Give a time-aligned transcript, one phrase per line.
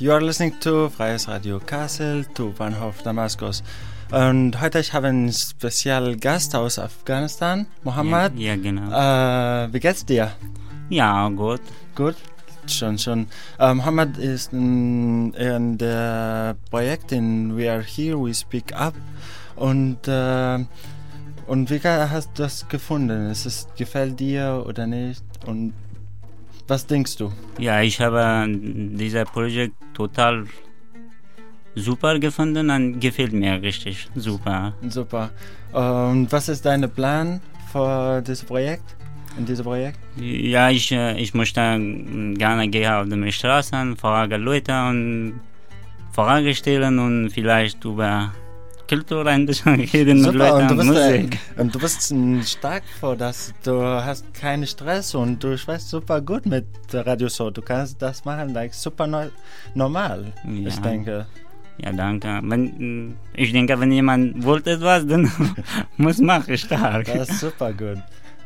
[0.00, 3.62] you are listening to Freies Radio Kassel, to Bahnhof Damaskus.
[4.10, 8.38] Und heute ich habe einen speziellen Gast aus Afghanistan, Mohammed.
[8.38, 8.90] Ja, ja genau.
[8.90, 10.32] Äh, wie geht's dir?
[10.90, 11.60] Ja, gut.
[11.94, 12.16] Gut,
[12.66, 13.26] schon, schon.
[13.58, 18.94] Äh, Mohammed ist in, in der Projekt in We Are Here, We Speak Up.
[19.56, 20.64] Und, äh,
[21.46, 23.30] und wie hast du das gefunden?
[23.30, 25.22] Ist es, gefällt dir oder nicht?
[25.46, 25.72] Und
[26.68, 27.32] was denkst du?
[27.58, 30.44] Ja, ich habe dieses Projekt total
[31.74, 34.72] super gefunden und gefällt mir richtig super.
[34.88, 35.30] Super.
[35.72, 37.40] Und was ist dein Plan
[37.72, 38.96] für dieses Projekt?
[39.38, 39.98] In diesem Projekt?
[40.16, 41.60] Ja, ich, äh, ich möchte
[42.38, 45.40] gerne gehen auf den Straßen, fragen Leute und
[46.12, 48.32] Fragen stellen und vielleicht über
[48.88, 51.38] Kultur ein bisschen reden mit Super, und du, Leuten und bist, Musik.
[51.56, 52.14] äh, und du bist
[52.48, 53.52] stark vor das.
[53.64, 57.50] Du hast keinen Stress und du sprichst super gut mit Radio So.
[57.50, 59.28] Du kannst das machen, like super neu,
[59.74, 60.32] normal.
[60.44, 60.68] Ja.
[60.68, 61.26] Ich denke.
[61.78, 62.40] Ja, danke.
[62.42, 65.30] Wenn, ich denke, wenn jemand wollte etwas, dann
[65.96, 67.06] muss machen stark.
[67.06, 67.98] Das ist super gut.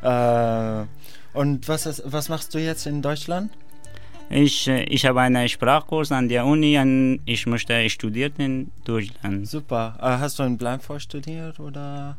[0.02, 0.86] Äh,
[1.32, 3.52] und was, ist, was machst du jetzt in Deutschland?
[4.30, 9.48] Ich, äh, ich habe einen Sprachkurs an der Uni und ich möchte studieren in Deutschland.
[9.48, 9.96] Super.
[9.98, 12.16] Äh, hast du einen Plan vor studiert oder?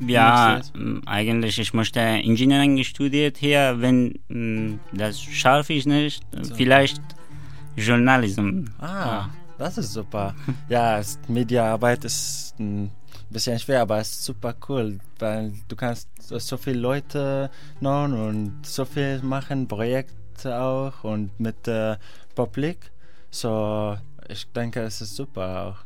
[0.00, 0.60] Ja,
[1.06, 6.24] eigentlich, ich möchte Engineering studiert hier, wenn das schaffe ich nicht,
[6.56, 7.00] vielleicht
[7.76, 8.64] Journalism.
[8.80, 10.34] Ah, das ist super.
[10.68, 12.90] ja, Mediaarbeit ist ein
[13.30, 17.48] bisschen schwer, aber es ist super cool, weil du kannst so viele Leute
[17.80, 21.98] noch und so viel machen, Projekte auch und mit der
[22.34, 22.90] Publik.
[23.30, 23.96] So,
[24.28, 25.78] ich denke, es ist super auch.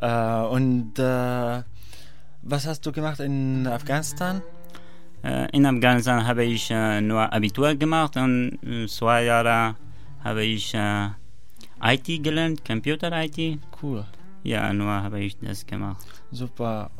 [0.00, 1.62] Äh, und äh,
[2.42, 4.40] was hast du gemacht in Afghanistan?
[5.24, 9.74] Äh, In Afghanistan habe ich äh, nur Abitur gemacht und äh, zwei Jahre
[10.22, 13.58] habe ich IT gelernt, Computer-IT.
[13.82, 14.04] Cool,
[14.44, 16.04] Ja, nur habe ich das gemacht.
[16.30, 16.90] super.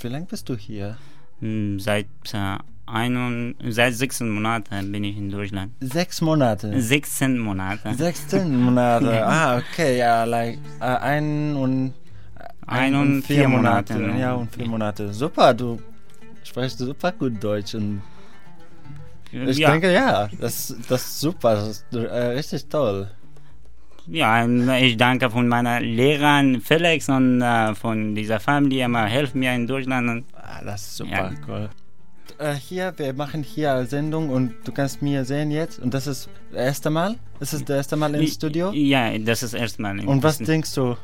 [0.00, 0.96] Wie lange bist du hier?
[1.40, 2.58] Hm, Seit, äh,
[2.94, 5.72] ein seit 16 Monaten bin ich in Deutschland.
[5.80, 6.80] Sechs Monate.
[6.80, 7.92] 16 Monate.
[7.94, 9.26] 16 Monate.
[9.26, 11.92] Ah, okay, ja, like äh, ein und
[12.66, 14.18] Ein und vier Monate, ne?
[14.20, 15.12] Ja, und vier Monate.
[15.12, 15.80] Super, du
[16.44, 18.00] sprichst super gut Deutsch und
[19.32, 23.10] ich ja, denke, ja, das, das ist super, das ist äh, richtig toll.
[24.06, 29.52] ja, ich danke von meiner Lehrern Felix und äh, von dieser Familie, immer helfen mir
[29.54, 30.24] in Deutschland.
[30.34, 31.30] Ah, das ist super Ja.
[31.48, 31.68] cool.
[32.38, 36.06] Äh, hier, wir machen hier eine Sendung und du kannst mir sehen jetzt und das
[36.06, 37.16] ist das erste Mal?
[37.40, 38.72] Ist es das erste Mal im Studio?
[38.72, 39.98] Ja, das ist erstmal.
[40.00, 40.96] Und was denkst du?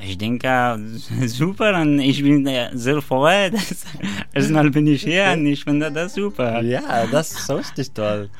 [0.00, 0.78] Ich denke,
[1.26, 3.24] super und ich bin äh, sehr froh.
[3.52, 3.84] dass-
[4.32, 6.60] Erstmal bin ich hier und ich finde das super.
[6.62, 8.28] Ja, das ist richtig toll.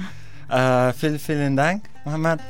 [0.51, 2.41] Äh, vielen, vielen Dank, Mohammed.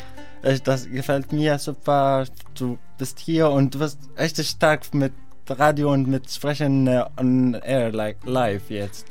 [0.43, 2.27] Äh, Das gefällt mir super.
[2.57, 5.13] Du bist hier und du bist echt stark mit
[5.49, 9.05] Radio und mit Sprechen äh, on air, like live jetzt.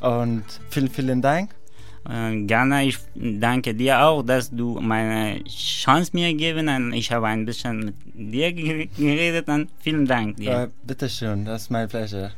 [0.00, 1.50] Und vielen, vielen Dank.
[2.02, 7.44] Gerne, ich danke dir auch, dass du meine Chance mir gegeben und ich habe ein
[7.44, 7.94] bisschen mit
[8.32, 10.62] dir ge- geredet und vielen Dank dir.
[10.62, 12.32] Äh, bitteschön, das ist mein Pleasure.